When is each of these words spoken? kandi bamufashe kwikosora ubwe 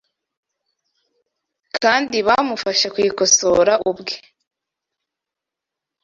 kandi 1.81 2.17
bamufashe 2.27 2.85
kwikosora 2.93 3.73
ubwe 3.89 4.15